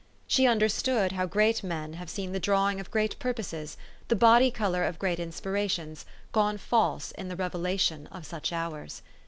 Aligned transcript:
She 0.25 0.47
understood 0.47 1.11
how 1.11 1.27
great 1.27 1.61
men 1.63 1.93
have 1.93 2.09
seen 2.09 2.31
the 2.31 2.39
drawing 2.39 2.79
of 2.79 2.89
great 2.89 3.19
purposes, 3.19 3.77
the 4.07 4.15
body 4.15 4.49
color 4.49 4.83
of 4.83 4.97
great 4.97 5.19
inspirations, 5.19 6.07
gone 6.31 6.57
false 6.57 7.11
in 7.11 7.27
the 7.27 7.35
revelation 7.35 8.07
of 8.07 8.25
such 8.25 8.51
hours. 8.51 9.03